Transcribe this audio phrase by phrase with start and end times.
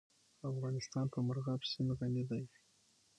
[0.51, 2.43] افغانستان په مورغاب سیند غني دی.